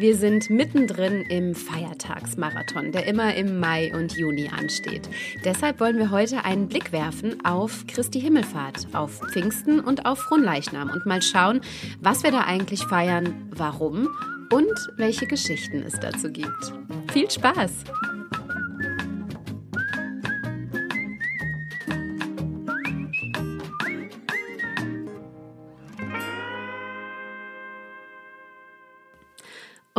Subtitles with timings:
[0.00, 5.10] Wir sind mittendrin im Feiertagsmarathon, der immer im Mai und Juni ansteht.
[5.44, 10.88] Deshalb wollen wir heute einen Blick werfen auf Christi Himmelfahrt, auf Pfingsten und auf Fronleichnam
[10.88, 11.60] und mal schauen,
[12.00, 14.08] was wir da eigentlich feiern, warum
[14.50, 16.72] und welche Geschichten es dazu gibt.
[17.12, 17.84] Viel Spaß!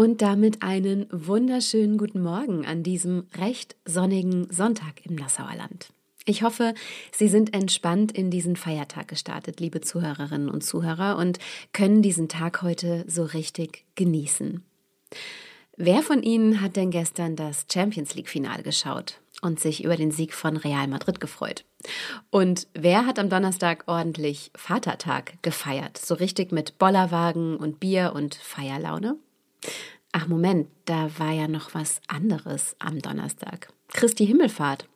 [0.02, 5.90] Und damit einen wunderschönen guten Morgen an diesem recht sonnigen Sonntag im Nassauer Land.
[6.26, 6.74] Ich hoffe,
[7.12, 11.38] Sie sind entspannt in diesen Feiertag gestartet, liebe Zuhörerinnen und Zuhörer, und
[11.72, 14.64] können diesen Tag heute so richtig genießen.
[15.78, 20.34] Wer von Ihnen hat denn gestern das Champions League-Final geschaut und sich über den Sieg
[20.34, 21.64] von Real Madrid gefreut?
[22.32, 26.00] Und wer hat am Donnerstag ordentlich Vatertag gefeiert?
[26.00, 29.20] So richtig mit Bollerwagen und Bier und Feierlaune?
[30.12, 33.72] Ach Moment, da war ja noch was anderes am Donnerstag.
[33.90, 34.88] Christi Himmelfahrt.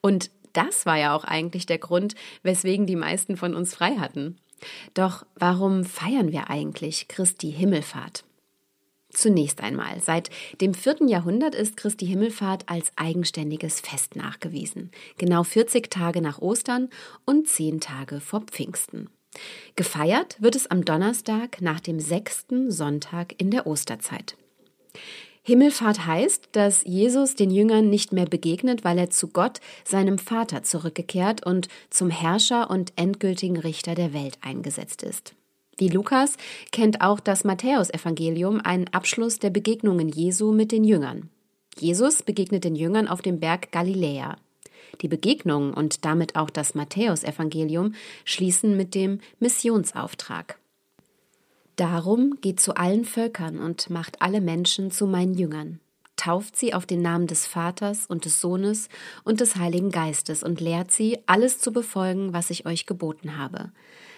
[0.00, 4.36] Und das war ja auch eigentlich der Grund, weswegen die meisten von uns frei hatten.
[4.94, 8.24] Doch warum feiern wir eigentlich Christi Himmelfahrt?
[9.10, 14.90] Zunächst einmal, seit dem vierten Jahrhundert ist Christi Himmelfahrt als eigenständiges Fest nachgewiesen.
[15.18, 16.90] Genau 40 Tage nach Ostern
[17.24, 19.08] und 10 Tage vor Pfingsten.
[19.76, 24.36] Gefeiert wird es am Donnerstag nach dem sechsten Sonntag in der Osterzeit.
[25.42, 30.62] Himmelfahrt heißt, dass Jesus den Jüngern nicht mehr begegnet, weil er zu Gott, seinem Vater,
[30.62, 35.34] zurückgekehrt und zum Herrscher und endgültigen Richter der Welt eingesetzt ist.
[35.76, 36.36] Wie Lukas
[36.72, 41.28] kennt auch das Matthäusevangelium einen Abschluss der Begegnungen Jesu mit den Jüngern.
[41.78, 44.36] Jesus begegnet den Jüngern auf dem Berg Galiläa.
[45.00, 47.94] Die Begegnung und damit auch das Matthäusevangelium
[48.24, 50.58] schließen mit dem Missionsauftrag.
[51.76, 55.80] Darum geht zu allen Völkern und macht alle Menschen zu meinen Jüngern.
[56.16, 58.88] Tauft sie auf den Namen des Vaters und des Sohnes
[59.24, 63.72] und des Heiligen Geistes und lehrt sie, alles zu befolgen, was ich euch geboten habe.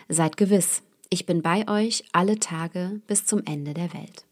[0.09, 4.27] Seid gewiss, ich bin bei euch alle Tage bis zum Ende der Welt.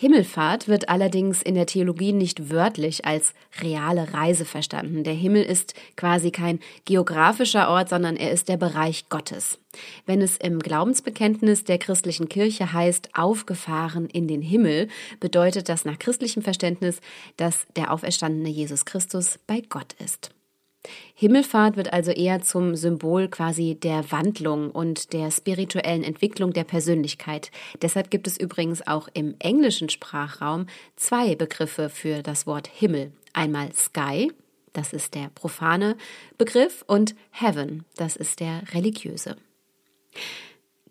[0.00, 5.02] Himmelfahrt wird allerdings in der Theologie nicht wörtlich als reale Reise verstanden.
[5.02, 9.58] Der Himmel ist quasi kein geografischer Ort, sondern er ist der Bereich Gottes.
[10.06, 14.86] Wenn es im Glaubensbekenntnis der christlichen Kirche heißt, aufgefahren in den Himmel,
[15.18, 17.00] bedeutet das nach christlichem Verständnis,
[17.36, 20.30] dass der auferstandene Jesus Christus bei Gott ist.
[21.14, 27.50] Himmelfahrt wird also eher zum Symbol quasi der Wandlung und der spirituellen Entwicklung der Persönlichkeit.
[27.82, 30.66] Deshalb gibt es übrigens auch im englischen Sprachraum
[30.96, 33.12] zwei Begriffe für das Wort Himmel.
[33.32, 34.32] Einmal Sky,
[34.72, 35.96] das ist der profane
[36.38, 39.36] Begriff, und Heaven, das ist der religiöse.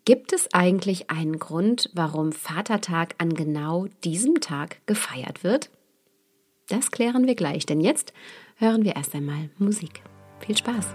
[0.04, 5.70] Gibt es eigentlich einen Grund, warum Vatertag an genau diesem Tag gefeiert wird?
[6.68, 8.12] Das klären wir gleich, denn jetzt
[8.58, 10.02] hören wir erst einmal Musik.
[10.40, 10.94] Viel Spaß!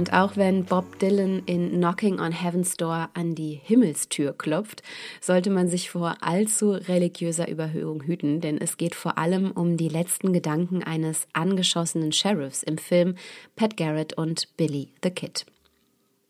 [0.00, 4.82] Und auch wenn Bob Dylan in Knocking on Heaven's Door an die Himmelstür klopft,
[5.20, 9.90] sollte man sich vor allzu religiöser Überhöhung hüten, denn es geht vor allem um die
[9.90, 13.14] letzten Gedanken eines angeschossenen Sheriffs im Film
[13.56, 15.44] Pat Garrett und Billy the Kid.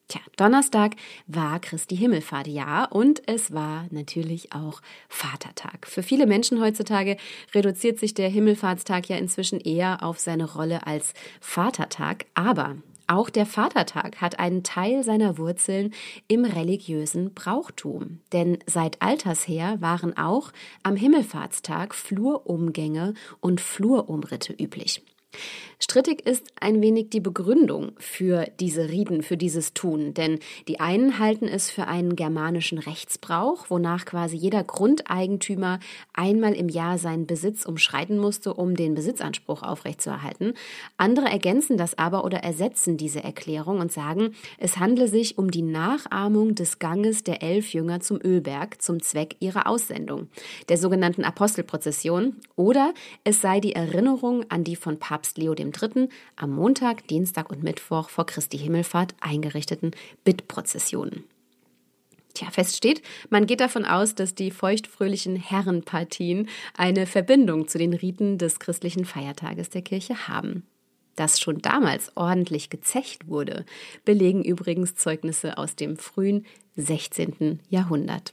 [0.09, 0.97] Tja, Donnerstag
[1.29, 5.87] war Christi Himmelfahrt, ja, und es war natürlich auch Vatertag.
[5.87, 7.19] Für viele Menschen heutzutage
[7.55, 12.75] reduziert sich der Himmelfahrtstag ja inzwischen eher auf seine Rolle als Vatertag, aber
[13.11, 15.93] auch der Vatertag hat einen Teil seiner Wurzeln
[16.29, 18.21] im religiösen Brauchtum.
[18.33, 20.53] Denn seit alters her waren auch
[20.83, 25.03] am Himmelfahrtstag Flurumgänge und Flurumritte üblich.
[25.82, 30.38] Strittig ist ein wenig die Begründung für diese Riten, für dieses Tun, denn
[30.69, 35.81] die einen halten es für einen germanischen Rechtsbrauch, wonach quasi jeder Grundeigentümer
[36.12, 40.53] einmal im Jahr seinen Besitz umschreiten musste, um den Besitzanspruch aufrechtzuerhalten.
[40.99, 45.62] Andere ergänzen das aber oder ersetzen diese Erklärung und sagen, es handle sich um die
[45.62, 50.29] Nachahmung des Ganges der elf Jünger zum Ölberg zum Zweck ihrer Aussendung,
[50.69, 52.93] der sogenannten Apostelprozession, oder
[53.25, 56.09] es sei die Erinnerung an die von Papst Leo III.
[56.37, 59.93] am Montag, Dienstag und Mittwoch vor Christi Himmelfahrt eingerichteten
[60.25, 61.25] Bittprozessionen.
[62.35, 67.93] Tja, fest steht, man geht davon aus, dass die feuchtfröhlichen Herrenpartien eine Verbindung zu den
[67.93, 70.65] Riten des christlichen Feiertages der Kirche haben.
[71.17, 73.65] Dass schon damals ordentlich gezecht wurde,
[74.05, 76.47] belegen übrigens Zeugnisse aus dem frühen
[76.77, 77.61] 16.
[77.69, 78.33] Jahrhundert.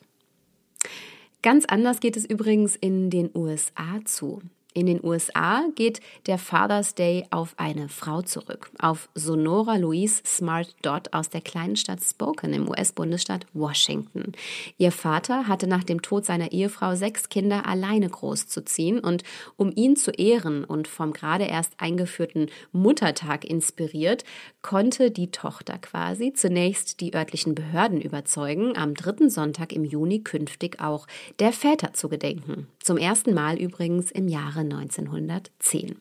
[1.41, 4.41] Ganz anders geht es übrigens in den USA zu.
[4.77, 10.75] In den USA geht der Father's Day auf eine Frau zurück, auf Sonora Louise Smart
[10.83, 14.33] Dodd aus der kleinen Stadt Spokane im US-Bundesstaat Washington.
[14.77, 19.23] Ihr Vater hatte nach dem Tod seiner Ehefrau sechs Kinder alleine großzuziehen und
[19.55, 24.25] um ihn zu ehren und vom gerade erst eingeführten Muttertag inspiriert,
[24.61, 30.79] konnte die Tochter quasi zunächst die örtlichen Behörden überzeugen, am dritten Sonntag im Juni künftig
[30.79, 31.07] auch
[31.39, 32.67] der Väter zu gedenken.
[32.79, 35.97] Zum ersten Mal übrigens im Jahre 1910.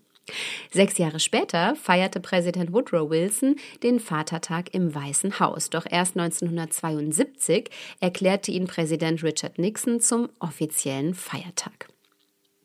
[0.73, 5.71] Sechs Jahre später feierte Präsident Woodrow Wilson den Vatertag im Weißen Haus.
[5.71, 7.71] Doch erst 1972
[8.01, 11.89] erklärte ihn Präsident Richard Nixon zum offiziellen Feiertag.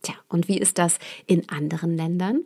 [0.04, 2.42] Tja, und wie ist das in anderen Ländern?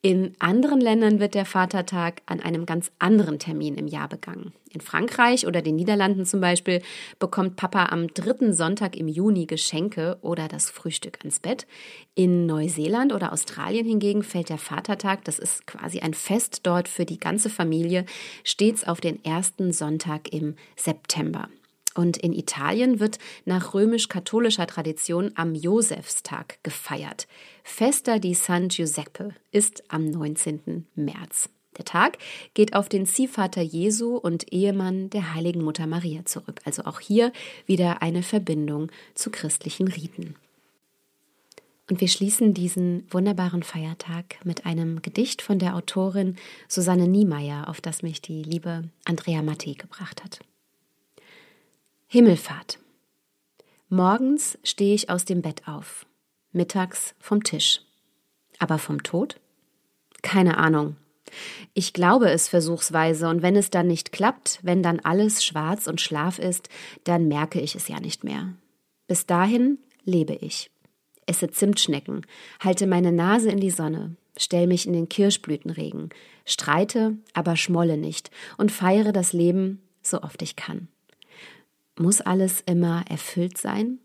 [0.00, 4.54] In anderen Ländern wird der Vatertag an einem ganz anderen Termin im Jahr begangen.
[4.70, 6.80] In Frankreich oder den Niederlanden zum Beispiel
[7.18, 11.66] bekommt Papa am dritten Sonntag im Juni Geschenke oder das Frühstück ans Bett.
[12.14, 17.04] In Neuseeland oder Australien hingegen fällt der Vatertag, das ist quasi ein Fest dort für
[17.04, 18.06] die ganze Familie,
[18.42, 21.48] stets auf den ersten Sonntag im September.
[21.96, 27.26] Und in Italien wird nach römisch-katholischer Tradition am Josefstag gefeiert.
[27.64, 30.86] Festa di San Giuseppe ist am 19.
[30.94, 31.48] März.
[31.78, 32.18] Der Tag
[32.52, 36.60] geht auf den Ziehvater Jesu und Ehemann der heiligen Mutter Maria zurück.
[36.64, 37.32] Also auch hier
[37.64, 40.36] wieder eine Verbindung zu christlichen Riten.
[41.88, 46.36] Und wir schließen diesen wunderbaren Feiertag mit einem Gedicht von der Autorin
[46.68, 50.40] Susanne Niemeyer, auf das mich die liebe Andrea Matti gebracht hat.
[52.08, 52.78] Himmelfahrt.
[53.88, 56.06] Morgens stehe ich aus dem Bett auf,
[56.52, 57.80] mittags vom Tisch.
[58.60, 59.40] Aber vom Tod?
[60.22, 60.96] Keine Ahnung.
[61.74, 66.00] Ich glaube es versuchsweise, und wenn es dann nicht klappt, wenn dann alles schwarz und
[66.00, 66.68] Schlaf ist,
[67.02, 68.54] dann merke ich es ja nicht mehr.
[69.08, 70.70] Bis dahin lebe ich.
[71.26, 72.24] Esse Zimtschnecken,
[72.60, 76.10] halte meine Nase in die Sonne, stell mich in den Kirschblütenregen,
[76.44, 80.86] streite, aber schmolle nicht und feiere das Leben so oft ich kann.
[81.98, 83.98] Muss alles immer erfüllt sein?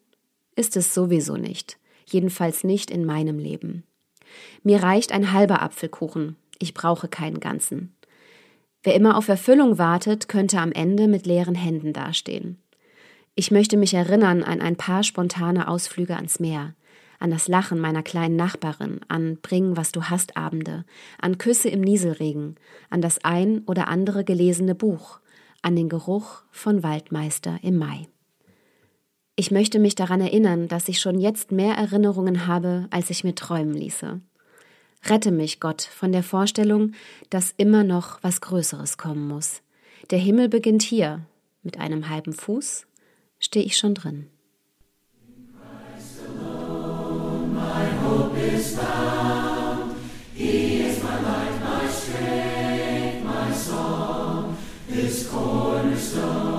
[0.55, 3.83] Ist es sowieso nicht, jedenfalls nicht in meinem Leben.
[4.63, 7.93] Mir reicht ein halber Apfelkuchen, ich brauche keinen ganzen.
[8.83, 12.57] Wer immer auf Erfüllung wartet, könnte am Ende mit leeren Händen dastehen.
[13.35, 16.75] Ich möchte mich erinnern an ein paar spontane Ausflüge ans Meer,
[17.19, 20.85] an das Lachen meiner kleinen Nachbarin, an Bring, was du hast Abende,
[21.19, 22.55] an Küsse im Nieselregen,
[22.89, 25.19] an das ein oder andere gelesene Buch,
[25.61, 28.07] an den Geruch von Waldmeister im Mai.
[29.35, 33.33] Ich möchte mich daran erinnern, dass ich schon jetzt mehr Erinnerungen habe, als ich mir
[33.33, 34.21] träumen ließe.
[35.05, 36.93] Rette mich, Gott, von der Vorstellung,
[37.29, 39.61] dass immer noch was Größeres kommen muss.
[40.11, 41.21] Der Himmel beginnt hier.
[41.63, 42.85] Mit einem halben Fuß
[43.39, 44.27] stehe ich schon drin.
[55.31, 56.50] cornerstone.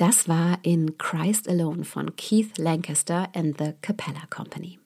[0.00, 4.78] Das war in Christ Alone von Keith Lancaster and the Capella Company.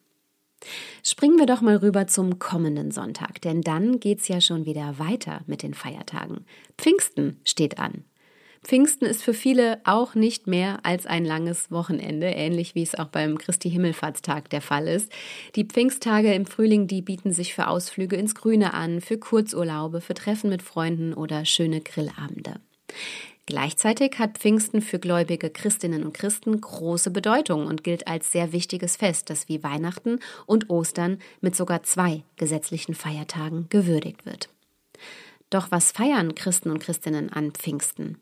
[1.03, 5.39] Springen wir doch mal rüber zum kommenden Sonntag, denn dann geht's ja schon wieder weiter
[5.47, 6.43] mit den Feiertagen.
[6.77, 8.03] Pfingsten steht an.
[8.61, 13.07] Pfingsten ist für viele auch nicht mehr als ein langes Wochenende, ähnlich wie es auch
[13.07, 15.09] beim Christi Himmelfahrtstag der Fall ist.
[15.55, 20.13] Die Pfingsttage im Frühling, die bieten sich für Ausflüge ins Grüne an, für Kurzurlaube, für
[20.13, 22.59] Treffen mit Freunden oder schöne Grillabende.
[23.47, 28.95] Gleichzeitig hat Pfingsten für gläubige Christinnen und Christen große Bedeutung und gilt als sehr wichtiges
[28.95, 34.49] Fest, das wie Weihnachten und Ostern mit sogar zwei gesetzlichen Feiertagen gewürdigt wird.
[35.51, 38.17] Doch was feiern Christen und Christinnen an Pfingsten?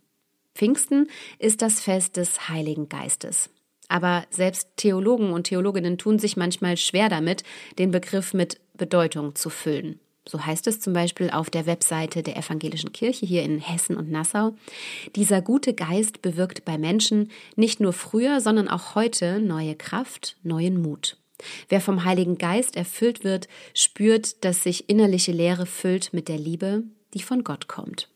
[0.56, 1.08] Pfingsten
[1.40, 3.50] ist das Fest des Heiligen Geistes.
[3.88, 7.44] Aber selbst Theologen und Theologinnen tun sich manchmal schwer damit,
[7.80, 10.00] den Begriff mit Bedeutung zu füllen.
[10.28, 14.10] So heißt es zum Beispiel auf der Webseite der Evangelischen Kirche hier in Hessen und
[14.10, 14.56] Nassau.
[15.16, 20.82] Dieser gute Geist bewirkt bei Menschen nicht nur früher, sondern auch heute neue Kraft, neuen
[20.82, 21.18] Mut.
[21.68, 26.84] Wer vom Heiligen Geist erfüllt wird, spürt, dass sich innerliche Leere füllt mit der Liebe,
[27.14, 28.10] die von Gott kommt.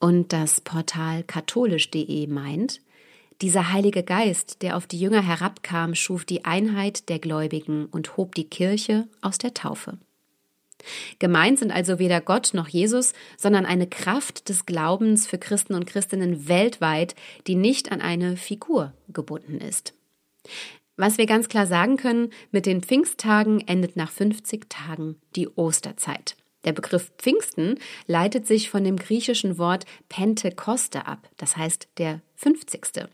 [0.00, 2.80] Und das Portal katholisch.de meint,
[3.40, 8.34] dieser Heilige Geist, der auf die Jünger herabkam, schuf die Einheit der Gläubigen und hob
[8.34, 9.98] die Kirche aus der Taufe.
[11.18, 15.86] Gemeint sind also weder Gott noch Jesus, sondern eine Kraft des Glaubens für Christen und
[15.86, 17.14] Christinnen weltweit,
[17.46, 19.94] die nicht an eine Figur gebunden ist.
[20.96, 26.36] Was wir ganz klar sagen können, mit den Pfingsttagen endet nach 50 Tagen die Osterzeit.
[26.64, 33.08] Der Begriff Pfingsten leitet sich von dem griechischen Wort Pentekoste ab, das heißt der 50.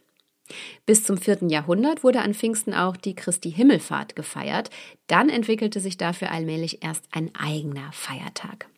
[0.87, 4.71] Bis zum vierten Jahrhundert wurde an Pfingsten auch die Christi Himmelfahrt gefeiert.
[5.07, 8.69] Dann entwickelte sich dafür allmählich erst ein eigener Feiertag.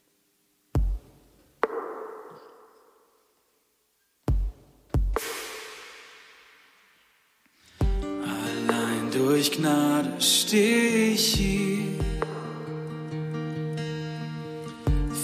[8.00, 11.76] Allein durch Gnade stehe ich hier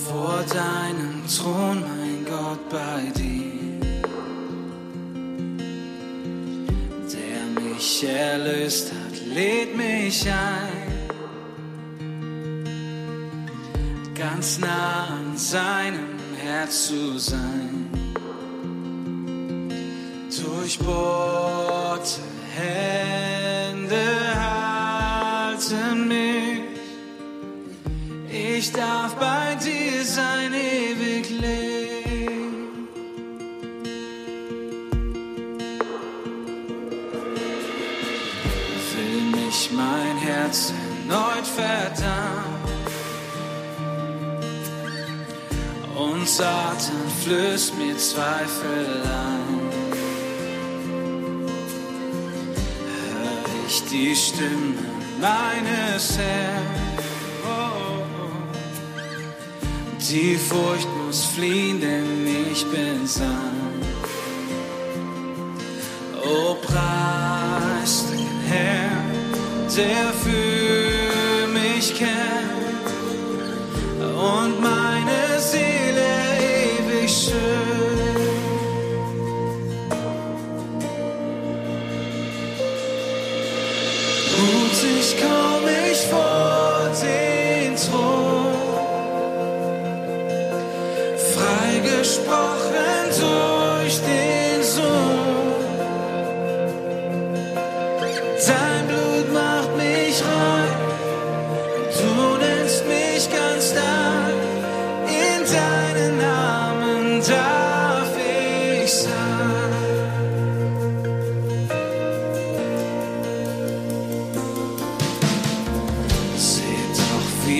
[0.08, 3.31] vor deinem Thron, mein Gott, bei dir.
[7.74, 10.92] Mich erlöst hat, lädt mich ein.
[14.14, 17.88] Ganz nah an seinem Herz zu sein.
[20.42, 22.20] Durchbohrte
[22.56, 26.62] Hände halten mich.
[28.30, 31.11] Ich darf bei dir sein, ewig
[40.52, 40.70] Herz
[41.08, 42.62] erneut verdammt.
[45.96, 49.60] Und Satan flößt mir Zweifel an.
[52.84, 54.74] Hör ich die Stimme
[55.20, 56.82] meines Herrn.
[60.10, 63.32] Die Furcht muss fliehen, denn ich bin sanft.
[66.22, 69.01] Oh, preis den Herrn
[69.76, 72.92] der für mich kämpft
[73.98, 74.81] und meine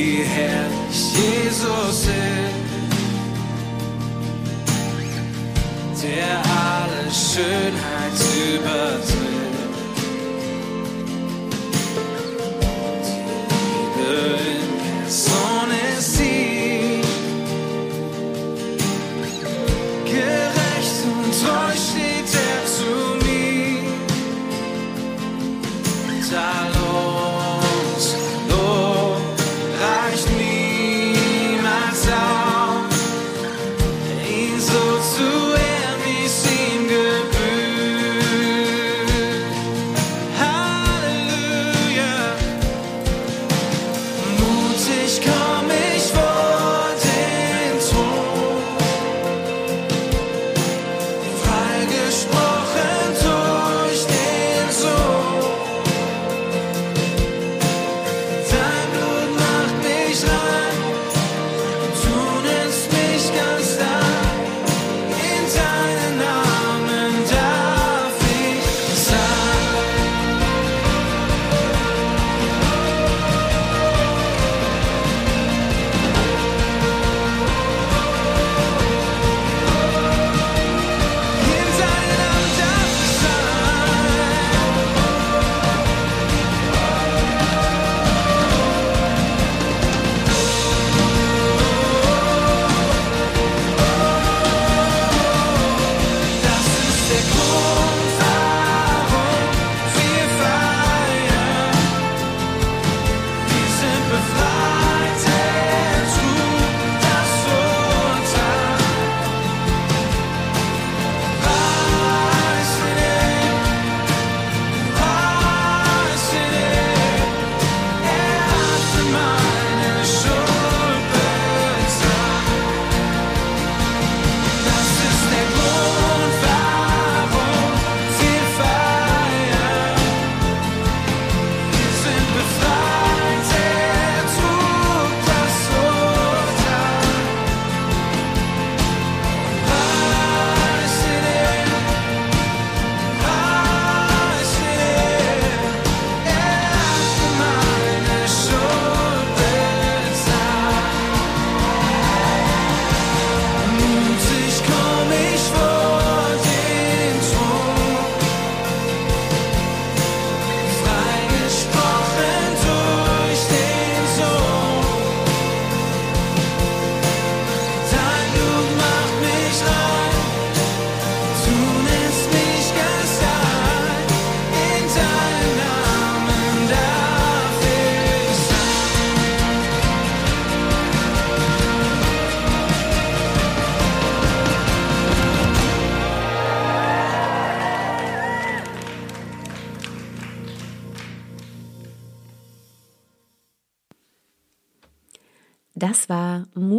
[0.03, 2.62] wie herrlich Jesus ist,
[6.03, 8.19] der alle Schönheit
[8.55, 8.91] übertrifft.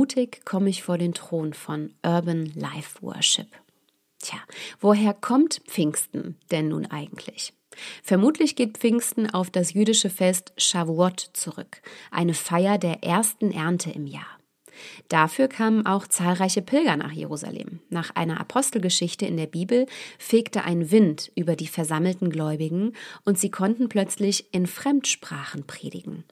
[0.03, 3.47] Mutig komme ich vor den Thron von Urban Life Worship.
[4.19, 4.37] Tja,
[4.81, 7.53] woher kommt Pfingsten denn nun eigentlich?
[8.03, 14.05] Vermutlich geht Pfingsten auf das jüdische Fest Shavuot zurück, eine Feier der ersten Ernte im
[14.05, 14.27] Jahr.
[15.07, 17.79] Dafür kamen auch zahlreiche Pilger nach Jerusalem.
[17.89, 19.85] Nach einer Apostelgeschichte in der Bibel
[20.19, 22.91] fegte ein Wind über die versammelten Gläubigen
[23.23, 26.25] und sie konnten plötzlich in Fremdsprachen predigen.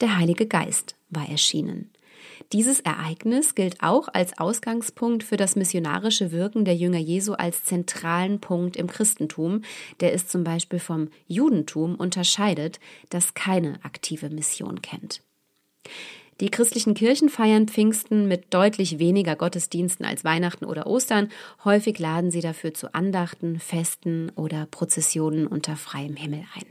[0.00, 1.91] Der Heilige Geist war erschienen.
[2.52, 8.40] Dieses Ereignis gilt auch als Ausgangspunkt für das missionarische Wirken der Jünger Jesu als zentralen
[8.40, 9.62] Punkt im Christentum,
[10.00, 15.22] der es zum Beispiel vom Judentum unterscheidet, das keine aktive Mission kennt.
[16.40, 21.30] Die christlichen Kirchen feiern Pfingsten mit deutlich weniger Gottesdiensten als Weihnachten oder Ostern.
[21.64, 26.66] Häufig laden sie dafür zu Andachten, Festen oder Prozessionen unter freiem Himmel ein.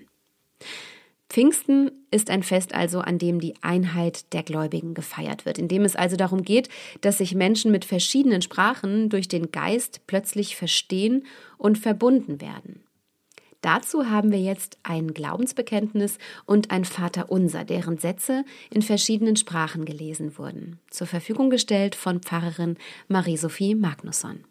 [1.31, 5.85] Pfingsten ist ein Fest also, an dem die Einheit der Gläubigen gefeiert wird, in dem
[5.85, 6.69] es also darum geht,
[7.01, 11.25] dass sich Menschen mit verschiedenen Sprachen durch den Geist plötzlich verstehen
[11.59, 12.83] und verbunden werden.
[13.61, 20.39] Dazu haben wir jetzt ein Glaubensbekenntnis und ein Vaterunser, deren Sätze in verschiedenen Sprachen gelesen
[20.39, 20.79] wurden.
[20.91, 22.77] Zur Verfügung gestellt von Pfarrerin
[23.09, 24.45] Marie-Sophie Magnusson.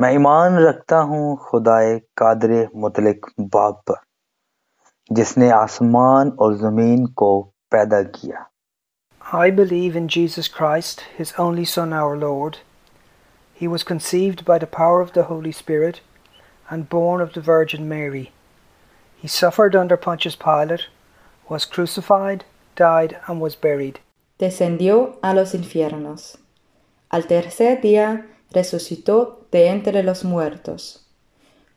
[0.00, 3.96] मैं ईमान रखता हूँ खुदाए कादर मुतलिक बाप पर
[5.12, 7.30] जिसने आसमान और जमीन को
[7.72, 8.46] पैदा किया
[9.30, 12.58] I believe in Jesus Christ, his only Son, our Lord.
[13.52, 16.00] He was conceived by the power of the Holy Spirit
[16.70, 18.32] and born of the Virgin Mary.
[19.20, 20.86] He suffered under Pontius Pilate,
[21.48, 24.00] was crucified, died, and was buried.
[24.38, 26.38] Descendió a los infiernos.
[27.10, 31.00] Al tercer día resucitó de entre los muertos.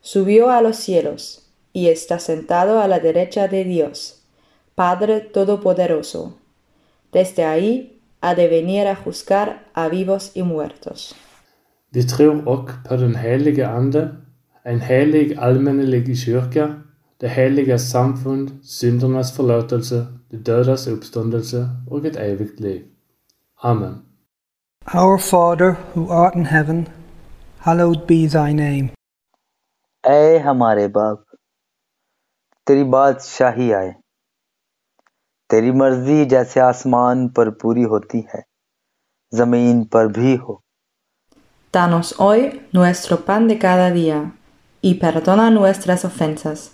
[0.02, 1.42] Subió a los cielos
[1.76, 4.22] y está sentado a la derecha de Dios,
[4.74, 6.34] Padre Todopoderoso.
[7.12, 11.14] Desde ahí ha de venir a juzgar a vivos y muertos.
[11.90, 14.16] Vi tror också på den helige Ande,
[14.64, 16.82] en helig allmännelig kyrka,
[17.20, 22.82] det heliga samfund, syndernas förlåtelse, de dödas uppståndelse och ett evigt liv.
[23.62, 24.02] Amen.
[24.94, 26.88] Our Father, who art in heaven,
[27.58, 28.88] hallowed be thy name.
[30.06, 31.24] ऐ हमारे बाप
[32.67, 33.91] तेरी बादशाही आए
[35.51, 38.43] तेरी मर्ज़ी जैसे आसमान पर पूरी होती है
[39.33, 40.61] ज़मीन पर भी हो
[41.73, 44.19] Danos hoy nuestro pan de cada día,
[44.81, 46.71] y perdona nuestras ofensas,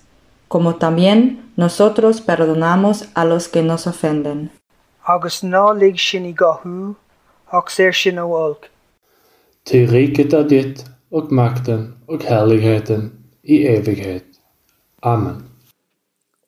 [0.47, 4.51] como también nosotros perdonamos a los que nos ofenden.
[5.03, 6.95] Agus ná lig sin i gathú,
[7.51, 8.69] ach sér sin ó olc.
[9.63, 13.11] Till riket är ditt och makten och härligheten
[13.43, 14.25] i evighet.
[15.01, 15.52] Amen.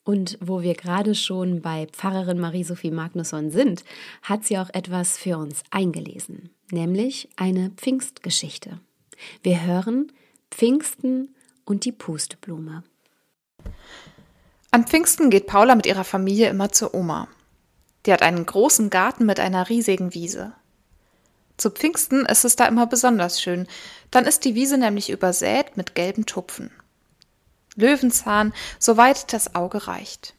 [0.06, 3.84] Und wo wir gerade schon bei Pfarrerin Marie-Sophie Magnusson sind,
[4.22, 8.80] hat sie auch etwas für uns eingelesen, nämlich eine Pfingstgeschichte.
[9.41, 10.12] Wir hören
[10.52, 11.34] Pfingsten
[11.65, 12.84] und die Pusteblume.
[14.70, 17.28] An Pfingsten geht Paula mit ihrer Familie immer zur Oma.
[18.06, 20.54] Die hat einen großen Garten mit einer riesigen Wiese.
[21.58, 23.68] Zu Pfingsten ist es da immer besonders schön.
[24.12, 26.70] Dann ist die Wiese nämlich übersät mit gelben Tupfen.
[27.76, 30.34] Löwenzahn, soweit das Auge reicht.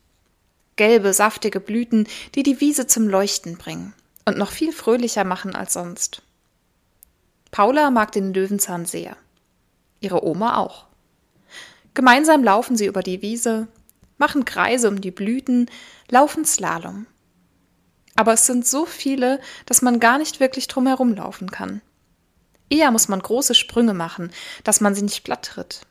[0.76, 3.94] Gelbe, saftige Blüten, die die Wiese zum Leuchten bringen
[4.26, 6.22] und noch viel fröhlicher machen als sonst.
[7.50, 9.16] Paula mag den Löwenzahn sehr.
[10.00, 10.86] Ihre Oma auch.
[11.94, 13.68] Gemeinsam laufen sie über die Wiese,
[14.18, 15.70] machen Kreise um die Blüten,
[16.10, 17.06] laufen Slalom.
[18.14, 21.80] Aber es sind so viele, dass man gar nicht wirklich drumherum laufen kann.
[22.68, 24.32] Eher muss man große Sprünge machen,
[24.64, 25.82] dass man sie nicht platt tritt.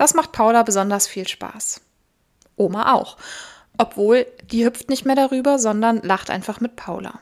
[0.00, 1.82] Das macht Paula besonders viel Spaß.
[2.56, 3.18] Oma auch.
[3.76, 7.20] Obwohl, die hüpft nicht mehr darüber, sondern lacht einfach mit Paula.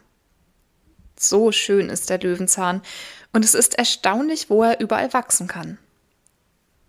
[1.19, 2.83] So schön ist der Löwenzahn
[3.33, 5.79] und es ist erstaunlich, wo er überall wachsen kann.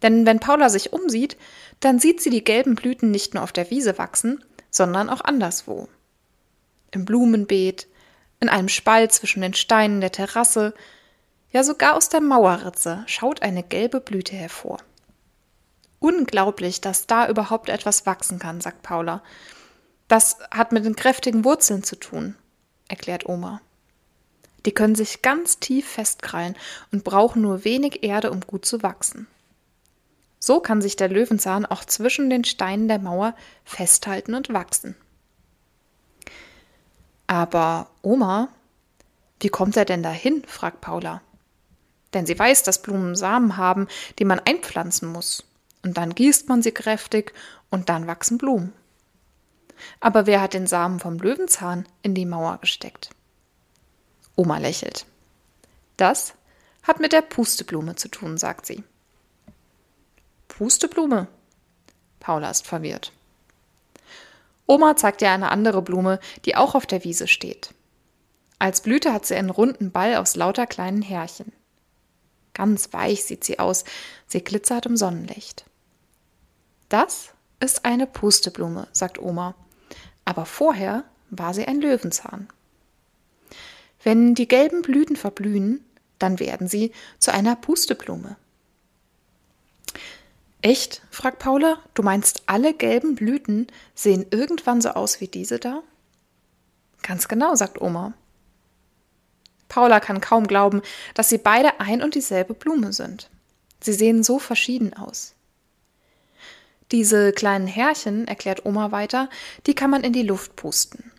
[0.03, 1.37] Denn wenn Paula sich umsieht,
[1.79, 5.89] dann sieht sie die gelben Blüten nicht nur auf der Wiese wachsen, sondern auch anderswo.
[6.91, 7.87] Im Blumenbeet,
[8.39, 10.75] in einem Spalt zwischen den Steinen der Terrasse,
[11.49, 14.77] ja sogar aus der Mauerritze schaut eine gelbe Blüte hervor.
[15.99, 19.21] Unglaublich, dass da überhaupt etwas wachsen kann, sagt Paula.
[20.07, 22.35] Das hat mit den kräftigen Wurzeln zu tun,
[22.87, 23.61] erklärt Oma.
[24.65, 26.55] Die können sich ganz tief festkrallen
[26.91, 29.27] und brauchen nur wenig Erde, um gut zu wachsen.
[30.39, 33.35] So kann sich der Löwenzahn auch zwischen den Steinen der Mauer
[33.65, 34.95] festhalten und wachsen.
[37.27, 38.49] Aber Oma,
[39.39, 40.43] wie kommt er denn dahin?
[40.47, 41.21] fragt Paula.
[42.13, 45.43] Denn sie weiß, dass Blumen Samen haben, die man einpflanzen muss.
[45.83, 47.33] Und dann gießt man sie kräftig
[47.69, 48.73] und dann wachsen Blumen.
[49.99, 53.11] Aber wer hat den Samen vom Löwenzahn in die Mauer gesteckt?
[54.35, 55.05] Oma lächelt.
[55.97, 56.33] Das
[56.83, 58.83] hat mit der Pusteblume zu tun, sagt sie.
[60.47, 61.27] Pusteblume?
[62.19, 63.13] Paula ist verwirrt.
[64.65, 67.73] Oma zeigt ihr eine andere Blume, die auch auf der Wiese steht.
[68.59, 71.51] Als Blüte hat sie einen runden Ball aus lauter kleinen Härchen.
[72.53, 73.85] Ganz weich sieht sie aus,
[74.27, 75.65] sie glitzert im Sonnenlicht.
[76.89, 79.55] Das ist eine Pusteblume, sagt Oma.
[80.25, 82.49] Aber vorher war sie ein Löwenzahn.
[84.03, 85.83] Wenn die gelben Blüten verblühen,
[86.17, 88.37] dann werden sie zu einer Pusteblume.
[90.61, 91.01] Echt?
[91.09, 91.79] fragt Paula.
[91.93, 95.83] Du meinst, alle gelben Blüten sehen irgendwann so aus wie diese da?
[97.01, 98.13] Ganz genau, sagt Oma.
[99.69, 100.81] Paula kann kaum glauben,
[101.13, 103.29] dass sie beide ein und dieselbe Blume sind.
[103.79, 105.35] Sie sehen so verschieden aus.
[106.91, 109.29] Diese kleinen Härchen, erklärt Oma weiter,
[109.67, 111.11] die kann man in die Luft pusten.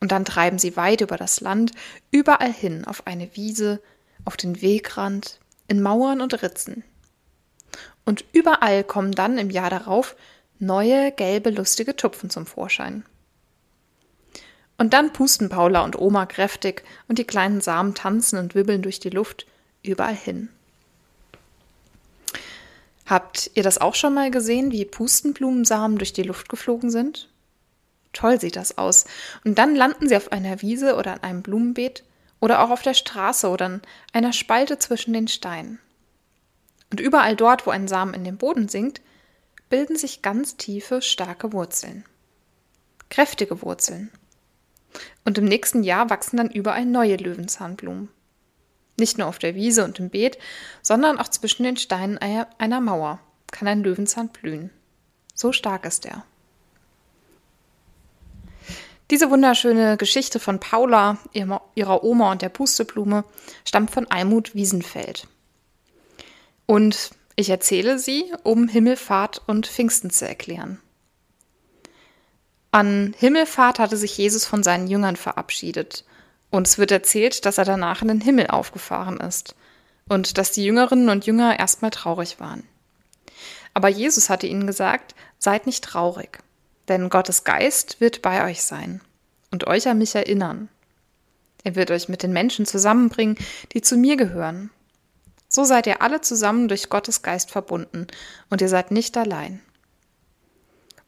[0.00, 1.72] Und dann treiben sie weit über das Land,
[2.12, 3.82] überall hin, auf eine Wiese,
[4.24, 6.84] auf den Wegrand, in Mauern und Ritzen.
[8.04, 10.14] Und überall kommen dann im Jahr darauf
[10.60, 13.04] neue, gelbe, lustige Tupfen zum Vorschein.
[14.78, 19.00] Und dann pusten Paula und Oma kräftig und die kleinen Samen tanzen und wibbeln durch
[19.00, 19.46] die Luft
[19.82, 20.48] überall hin.
[23.06, 27.28] Habt ihr das auch schon mal gesehen, wie Pustenblumensamen durch die Luft geflogen sind?
[28.12, 29.06] Toll sieht das aus.
[29.44, 32.04] Und dann landen sie auf einer Wiese oder an einem Blumenbeet
[32.40, 35.78] oder auch auf der Straße oder an einer Spalte zwischen den Steinen.
[36.90, 39.00] Und überall dort, wo ein Samen in den Boden sinkt,
[39.70, 42.04] bilden sich ganz tiefe, starke Wurzeln.
[43.10, 44.10] Kräftige Wurzeln.
[45.24, 48.08] Und im nächsten Jahr wachsen dann überall neue Löwenzahnblumen.
[48.98, 50.38] Nicht nur auf der Wiese und im Beet,
[50.82, 54.70] sondern auch zwischen den Steinen einer Mauer kann ein Löwenzahn blühen.
[55.34, 56.24] So stark ist er.
[59.10, 63.24] Diese wunderschöne Geschichte von Paula, ihrer Oma und der Pusteblume,
[63.64, 65.26] stammt von Almut Wiesenfeld.
[66.66, 70.78] Und ich erzähle sie, um Himmelfahrt und Pfingsten zu erklären.
[72.70, 76.04] An Himmelfahrt hatte sich Jesus von seinen Jüngern verabschiedet
[76.50, 79.54] und es wird erzählt, dass er danach in den Himmel aufgefahren ist
[80.08, 82.64] und dass die Jüngerinnen und Jünger erstmal traurig waren.
[83.74, 86.40] Aber Jesus hatte ihnen gesagt, seid nicht traurig,
[86.88, 89.00] denn Gottes Geist wird bei euch sein
[89.50, 90.68] und euch an mich erinnern.
[91.64, 93.36] Er wird euch mit den Menschen zusammenbringen,
[93.72, 94.70] die zu mir gehören.
[95.48, 98.06] So seid ihr alle zusammen durch Gottes Geist verbunden
[98.50, 99.60] und ihr seid nicht allein.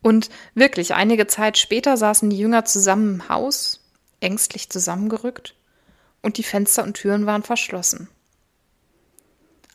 [0.03, 3.81] Und wirklich, einige Zeit später saßen die Jünger zusammen im Haus
[4.21, 5.55] ängstlich zusammengerückt
[6.23, 8.09] und die Fenster und Türen waren verschlossen.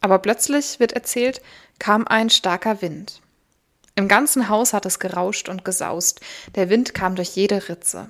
[0.02, 1.42] Aber plötzlich, wird erzählt,
[1.80, 3.22] kam ein starker Wind.
[3.96, 6.22] Im ganzen Haus hat es gerauscht und gesaust,
[6.54, 8.10] der Wind kam durch jede Ritze.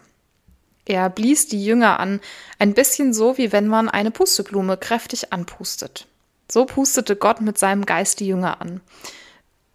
[0.86, 2.22] Er blies die Jünger an,
[2.60, 6.08] ein bisschen so, wie wenn man eine Pusteblume kräftig anpustet.
[6.52, 8.82] So pustete Gott mit seinem Geist die Jünger an.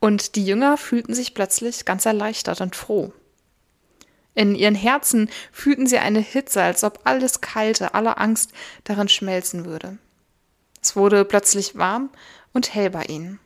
[0.01, 3.13] Und die Jünger fühlten sich plötzlich ganz erleichtert und froh.
[4.35, 8.53] In ihren Herzen fühlten sie eine Hitze, als ob alles Kalte, aller Angst
[8.85, 9.99] darin schmelzen würde.
[10.83, 12.11] Es wurde plötzlich warm
[12.55, 13.39] und hell bei ihnen.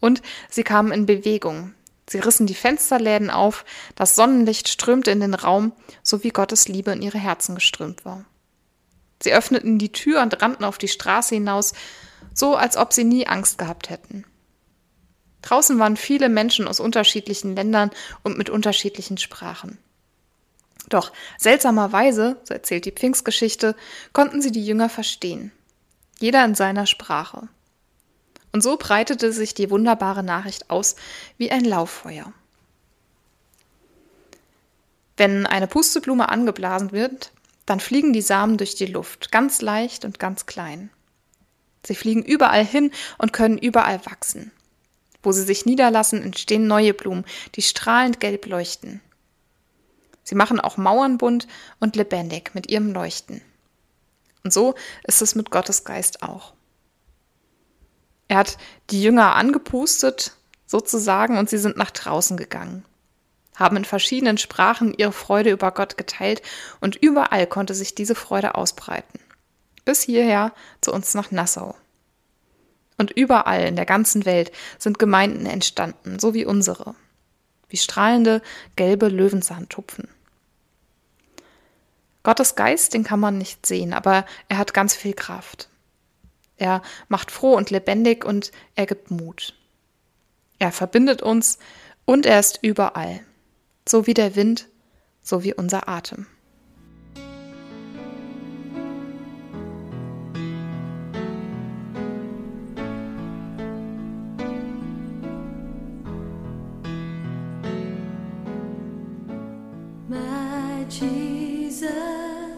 [0.00, 1.74] Und sie kamen in Bewegung.
[2.08, 6.90] Sie rissen die Fensterläden auf, das Sonnenlicht strömte in den Raum, so wie Gottes Liebe
[6.90, 8.24] in ihre Herzen geströmt war.
[9.22, 11.72] Sie öffneten die Tür und rannten auf die Straße hinaus,
[12.34, 14.24] so als ob sie nie Angst gehabt hätten.
[15.44, 17.90] Draußen waren viele Menschen aus unterschiedlichen Ländern
[18.22, 19.76] und mit unterschiedlichen Sprachen.
[20.88, 23.76] Doch seltsamerweise, so erzählt die Pfingstgeschichte,
[24.14, 25.52] konnten sie die Jünger verstehen.
[26.18, 27.48] Jeder in seiner Sprache.
[28.52, 30.96] Und so breitete sich die wunderbare Nachricht aus
[31.36, 32.32] wie ein Lauffeuer.
[35.18, 37.32] Wenn eine Pusteblume angeblasen wird,
[37.66, 40.88] dann fliegen die Samen durch die Luft, ganz leicht und ganz klein.
[41.84, 44.52] Sie fliegen überall hin und können überall wachsen.
[45.24, 47.24] Wo sie sich niederlassen, entstehen neue Blumen,
[47.56, 49.00] die strahlend gelb leuchten.
[50.22, 51.48] Sie machen auch Mauern bunt
[51.80, 53.42] und lebendig mit ihrem Leuchten.
[54.44, 56.52] Und so ist es mit Gottes Geist auch.
[58.28, 58.58] Er hat
[58.90, 62.84] die Jünger angepustet, sozusagen, und sie sind nach draußen gegangen,
[63.54, 66.42] haben in verschiedenen Sprachen ihre Freude über Gott geteilt
[66.80, 69.20] und überall konnte sich diese Freude ausbreiten.
[69.84, 71.74] Bis hierher zu uns nach Nassau.
[72.96, 76.94] Und überall in der ganzen Welt sind Gemeinden entstanden, so wie unsere
[77.74, 78.40] wie strahlende
[78.76, 80.06] gelbe Löwenzahntupfen.
[82.22, 85.68] Gottes Geist, den kann man nicht sehen, aber er hat ganz viel Kraft.
[86.56, 89.54] Er macht froh und lebendig und er gibt Mut.
[90.60, 91.58] Er verbindet uns
[92.04, 93.20] und er ist überall.
[93.88, 94.68] So wie der Wind,
[95.20, 96.28] so wie unser Atem.
[110.88, 112.53] Jesus.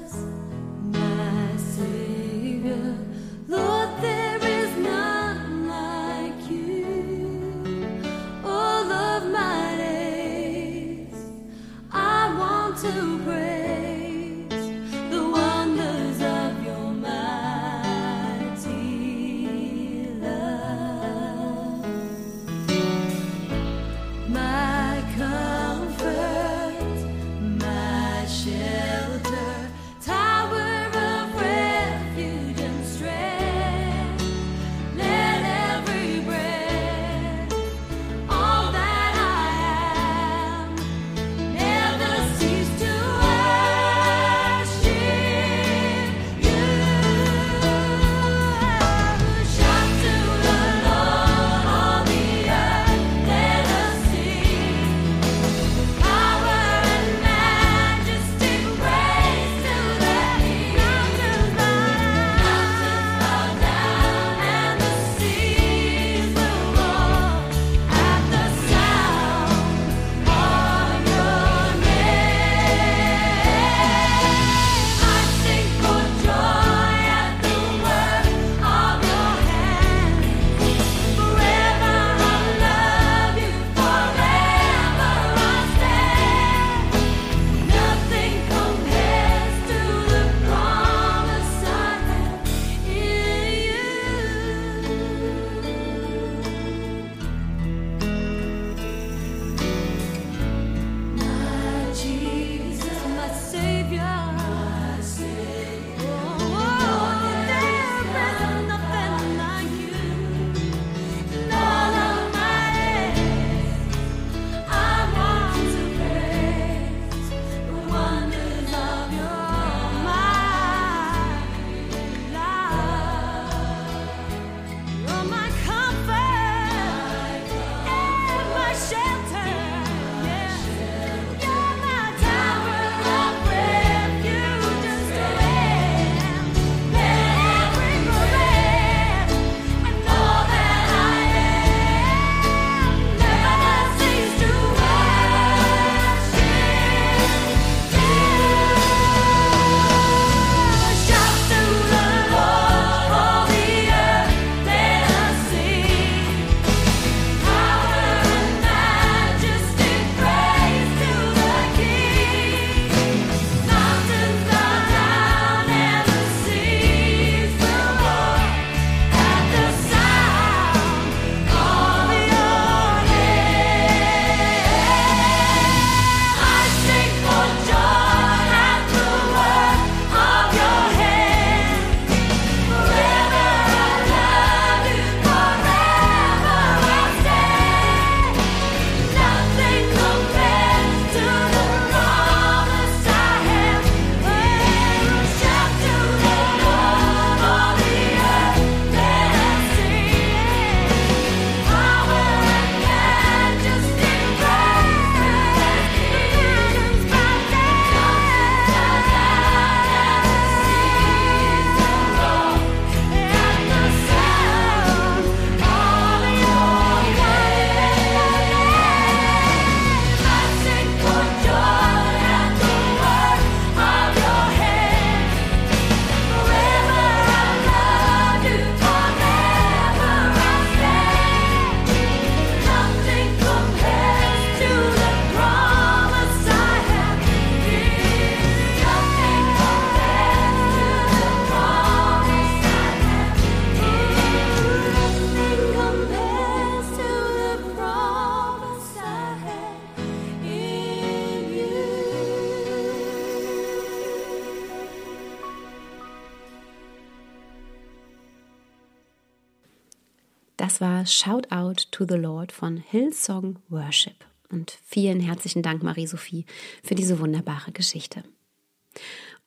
[260.80, 264.24] War Shout Out to the Lord von Hillsong Worship.
[264.50, 266.46] Und vielen herzlichen Dank, Marie-Sophie,
[266.82, 268.22] für diese wunderbare Geschichte.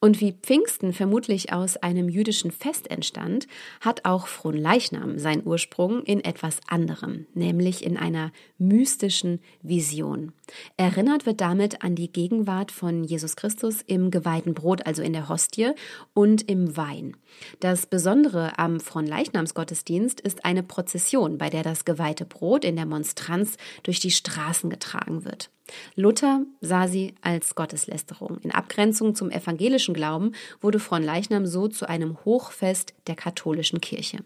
[0.02, 3.48] Und wie Pfingsten vermutlich aus einem jüdischen Fest entstand,
[3.82, 10.32] hat auch Fronleichnam seinen Ursprung in etwas anderem, nämlich in einer mystischen Vision.
[10.78, 15.28] Erinnert wird damit an die Gegenwart von Jesus Christus im geweihten Brot, also in der
[15.28, 15.72] Hostie,
[16.14, 17.18] und im Wein.
[17.60, 23.58] Das Besondere am Fronleichnamsgottesdienst ist eine Prozession, bei der das geweihte Brot in der Monstranz
[23.84, 25.50] durch die Straßen getragen wird.
[25.96, 28.38] Luther sah sie als Gotteslästerung.
[28.40, 34.20] In Abgrenzung zum evangelischen Glauben wurde Fronleichnam so zu einem Hochfest der katholischen Kirche.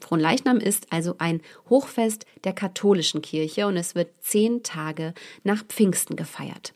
[0.00, 5.14] Fronleichnam ist also ein Hochfest der katholischen Kirche und es wird zehn Tage
[5.44, 6.74] nach Pfingsten gefeiert.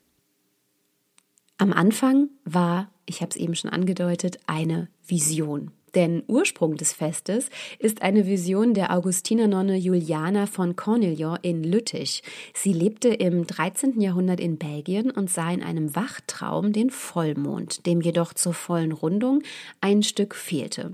[1.58, 5.72] Am Anfang war, ich habe es eben schon angedeutet, eine Vision.
[5.94, 12.22] Denn Ursprung des Festes ist eine Vision der Augustiner-Nonne Juliana von Cornelian in Lüttich.
[12.54, 14.00] Sie lebte im 13.
[14.00, 19.42] Jahrhundert in Belgien und sah in einem Wachtraum den Vollmond, dem jedoch zur vollen Rundung
[19.80, 20.92] ein Stück fehlte.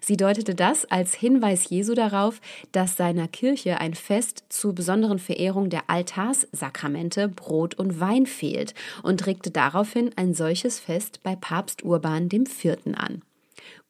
[0.00, 2.40] Sie deutete das als Hinweis Jesu darauf,
[2.72, 9.26] dass seiner Kirche ein Fest zur besonderen Verehrung der Altarssakramente Brot und Wein fehlt und
[9.26, 12.76] regte daraufhin ein solches Fest bei Papst Urban IV.
[12.94, 13.22] an.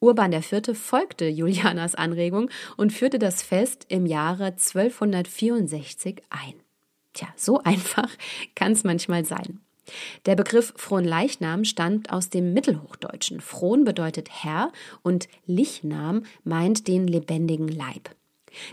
[0.00, 0.76] Urban IV.
[0.78, 6.54] folgte Julianas Anregung und führte das Fest im Jahre 1264 ein.
[7.14, 8.08] Tja, so einfach
[8.54, 9.60] kann es manchmal sein.
[10.26, 13.40] Der Begriff Fronleichnam stammt aus dem Mittelhochdeutschen.
[13.40, 14.70] Fron bedeutet Herr
[15.02, 18.10] und Lichnam meint den lebendigen Leib.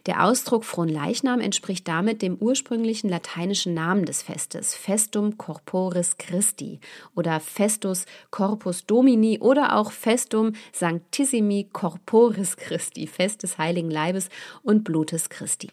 [0.05, 6.79] Der Ausdruck Fronleichnam entspricht damit dem ursprünglichen lateinischen Namen des Festes, Festum Corporis Christi
[7.15, 14.29] oder Festus Corpus Domini oder auch Festum Sanctissimi Corporis Christi, Fest des heiligen Leibes
[14.63, 15.69] und Blutes Christi.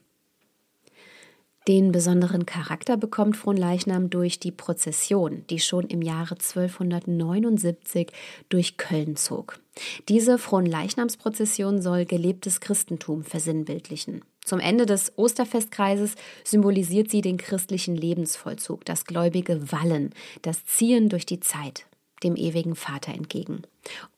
[1.69, 8.09] Den besonderen Charakter bekommt Fronleichnam durch die Prozession, die schon im Jahre 1279
[8.49, 9.61] durch Köln zog.
[10.09, 14.23] Diese Fronleichnamsprozession soll gelebtes Christentum versinnbildlichen.
[14.45, 20.11] Zum Ende des Osterfestkreises symbolisiert sie den christlichen Lebensvollzug, das gläubige Wallen,
[20.43, 21.87] das Ziehen durch die Zeit,
[22.25, 23.63] dem ewigen Vater entgegen.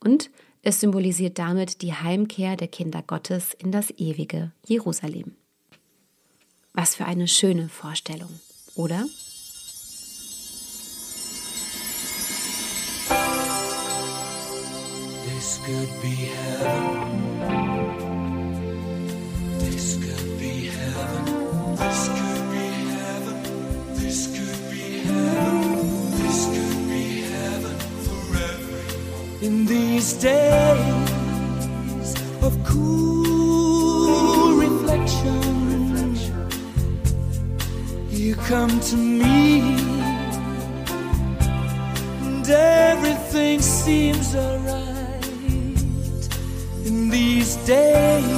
[0.03, 0.31] Und
[0.63, 5.35] es symbolisiert damit die Heimkehr der Kinder Gottes in das ewige Jerusalem.
[6.75, 8.39] Was für eine schöne Vorstellung,
[8.75, 9.05] oder?
[15.25, 17.15] This could be heaven.
[29.41, 31.05] In these days
[32.41, 33.24] of cool
[38.47, 39.59] come to me,
[42.21, 45.25] and everything seems alright
[46.85, 48.33] in these days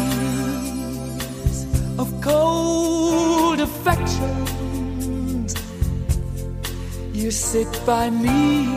[2.00, 5.54] of cold affections.
[7.12, 8.68] You sit by me,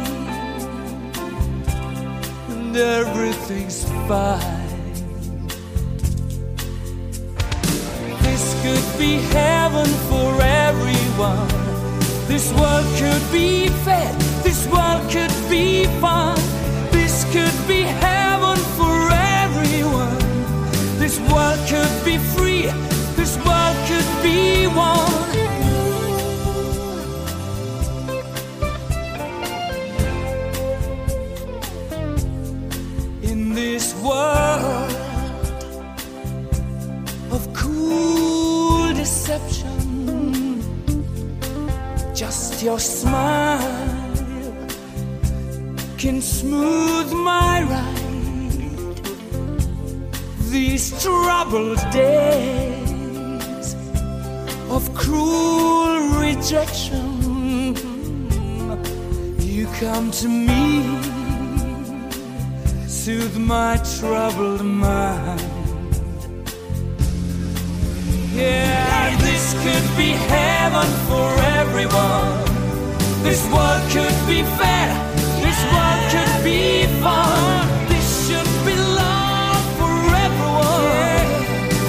[2.49, 4.60] and everything's fine.
[8.63, 11.49] Could be heaven for everyone.
[12.29, 14.15] This world could be fed.
[14.45, 16.37] This world could be fun.
[16.91, 18.97] This could be heaven for
[19.43, 20.19] everyone.
[20.99, 21.90] This world could
[42.63, 44.05] Your smile
[45.97, 49.03] can smooth my ride.
[50.51, 53.75] These troubled days
[54.69, 57.75] of cruel rejection.
[59.39, 60.83] You come to me,
[62.87, 65.41] soothe my troubled mind.
[68.35, 72.50] Yeah, this could be heaven for everyone.
[73.23, 74.89] This world could be fair.
[75.45, 77.69] This world could be fun.
[77.89, 79.93] This should be love for
[80.27, 81.29] everyone.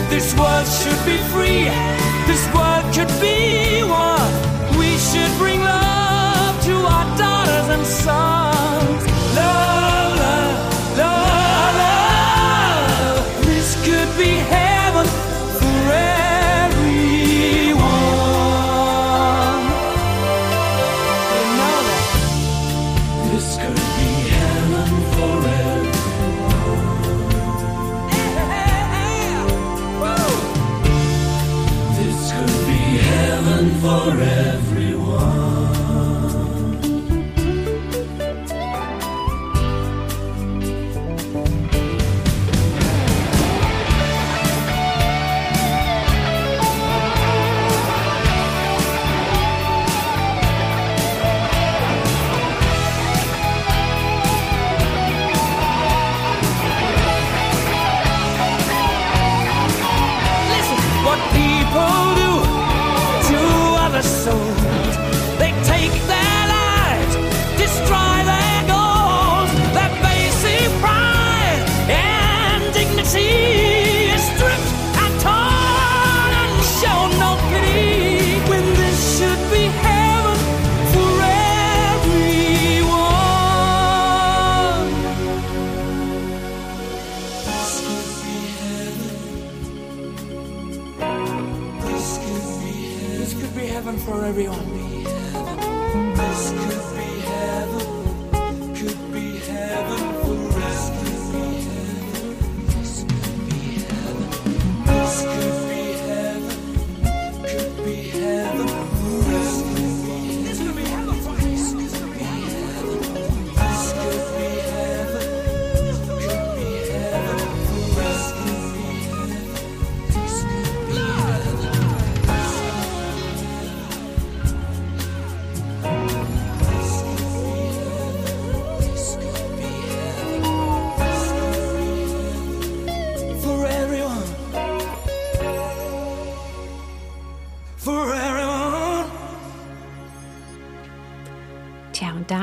[0.10, 1.72] This world should be free.
[2.28, 4.32] This world could be one.
[4.78, 9.02] We should bring love to our daughters and sons.
[9.40, 13.46] Love, love, love, love.
[13.46, 14.32] This could be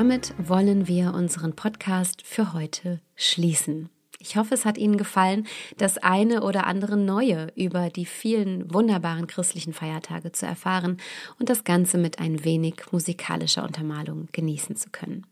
[0.08, 3.90] damit wollen wir unseren Podcast für heute schließen.
[4.18, 5.46] Ich hoffe, es hat Ihnen gefallen,
[5.76, 10.96] das eine oder andere Neue über die vielen wunderbaren christlichen Feiertage zu erfahren
[11.38, 15.26] und das Ganze mit ein wenig musikalischer Untermalung genießen zu können.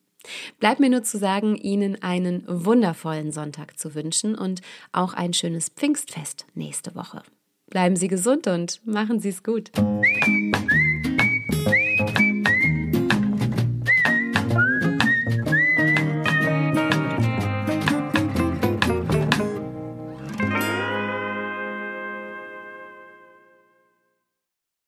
[0.61, 4.61] Bleibt mir nur zu sagen, Ihnen einen wundervollen Sonntag zu wünschen und
[4.93, 7.23] auch ein schönes Pfingstfest nächste Woche.
[7.71, 9.71] Bleiben Sie gesund und machen Sie es gut.